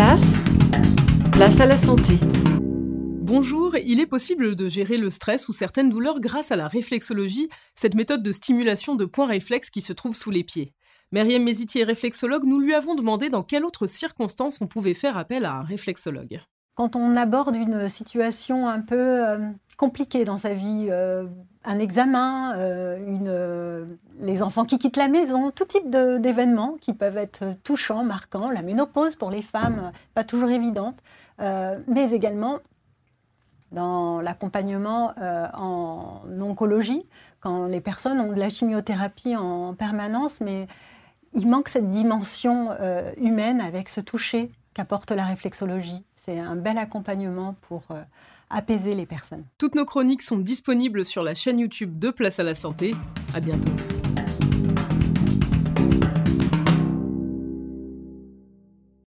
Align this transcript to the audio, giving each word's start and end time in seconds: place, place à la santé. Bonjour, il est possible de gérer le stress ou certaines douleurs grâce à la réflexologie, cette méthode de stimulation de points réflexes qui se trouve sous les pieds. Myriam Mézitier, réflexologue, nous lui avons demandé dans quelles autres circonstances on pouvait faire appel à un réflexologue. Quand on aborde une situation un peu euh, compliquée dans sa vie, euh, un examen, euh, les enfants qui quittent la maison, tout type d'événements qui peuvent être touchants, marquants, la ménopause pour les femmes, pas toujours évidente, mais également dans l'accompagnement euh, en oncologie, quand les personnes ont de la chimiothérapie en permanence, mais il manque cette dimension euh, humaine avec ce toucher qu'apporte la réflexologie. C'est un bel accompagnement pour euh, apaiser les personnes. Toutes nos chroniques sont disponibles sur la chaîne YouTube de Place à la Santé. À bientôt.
place, 0.00 0.32
place 1.30 1.60
à 1.60 1.66
la 1.66 1.76
santé. 1.76 2.18
Bonjour, 3.20 3.76
il 3.76 4.00
est 4.00 4.06
possible 4.06 4.56
de 4.56 4.66
gérer 4.66 4.96
le 4.96 5.10
stress 5.10 5.46
ou 5.50 5.52
certaines 5.52 5.90
douleurs 5.90 6.20
grâce 6.20 6.50
à 6.50 6.56
la 6.56 6.68
réflexologie, 6.68 7.50
cette 7.74 7.94
méthode 7.94 8.22
de 8.22 8.32
stimulation 8.32 8.94
de 8.94 9.04
points 9.04 9.26
réflexes 9.26 9.68
qui 9.68 9.82
se 9.82 9.92
trouve 9.92 10.14
sous 10.14 10.30
les 10.30 10.42
pieds. 10.42 10.72
Myriam 11.12 11.42
Mézitier, 11.42 11.84
réflexologue, 11.84 12.44
nous 12.44 12.60
lui 12.60 12.72
avons 12.72 12.94
demandé 12.94 13.28
dans 13.28 13.42
quelles 13.42 13.62
autres 13.62 13.86
circonstances 13.86 14.56
on 14.62 14.66
pouvait 14.66 14.94
faire 14.94 15.18
appel 15.18 15.44
à 15.44 15.52
un 15.52 15.62
réflexologue. 15.64 16.40
Quand 16.74 16.96
on 16.96 17.14
aborde 17.14 17.56
une 17.56 17.86
situation 17.90 18.68
un 18.68 18.80
peu 18.80 19.28
euh, 19.28 19.50
compliquée 19.76 20.24
dans 20.24 20.38
sa 20.38 20.54
vie, 20.54 20.86
euh, 20.88 21.26
un 21.64 21.78
examen, 21.78 22.54
euh, 22.56 22.96
les 24.40 24.44
enfants 24.44 24.64
qui 24.64 24.78
quittent 24.78 24.96
la 24.96 25.08
maison, 25.08 25.50
tout 25.50 25.66
type 25.66 25.90
d'événements 25.90 26.76
qui 26.80 26.94
peuvent 26.94 27.18
être 27.18 27.44
touchants, 27.62 28.04
marquants, 28.04 28.50
la 28.50 28.62
ménopause 28.62 29.14
pour 29.16 29.30
les 29.30 29.42
femmes, 29.42 29.92
pas 30.14 30.24
toujours 30.24 30.48
évidente, 30.48 30.98
mais 31.38 32.12
également 32.12 32.58
dans 33.72 34.20
l'accompagnement 34.20 35.12
euh, 35.18 35.46
en 35.54 36.22
oncologie, 36.40 37.04
quand 37.40 37.66
les 37.66 37.80
personnes 37.80 38.20
ont 38.20 38.32
de 38.32 38.38
la 38.38 38.48
chimiothérapie 38.48 39.36
en 39.36 39.74
permanence, 39.74 40.40
mais 40.40 40.66
il 41.32 41.46
manque 41.46 41.68
cette 41.68 41.90
dimension 41.90 42.70
euh, 42.80 43.12
humaine 43.16 43.60
avec 43.60 43.88
ce 43.88 44.00
toucher 44.00 44.50
qu'apporte 44.74 45.12
la 45.12 45.24
réflexologie. 45.24 46.04
C'est 46.14 46.38
un 46.38 46.56
bel 46.56 46.78
accompagnement 46.78 47.54
pour 47.60 47.84
euh, 47.90 48.02
apaiser 48.50 48.94
les 48.94 49.06
personnes. 49.06 49.44
Toutes 49.58 49.74
nos 49.74 49.84
chroniques 49.84 50.22
sont 50.22 50.38
disponibles 50.38 51.04
sur 51.04 51.22
la 51.22 51.34
chaîne 51.34 51.58
YouTube 51.58 51.98
de 51.98 52.10
Place 52.10 52.40
à 52.40 52.42
la 52.42 52.54
Santé. 52.54 52.94
À 53.34 53.40
bientôt. 53.40 53.70